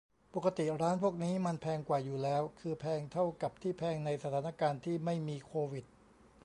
[0.33, 5.85] ปกติร้านพวกนี้มันแพงกว่าอยู่แล้ว คือแพงเท่ากับที่แพงในสถานการณ์ที่ไม่มีโควิด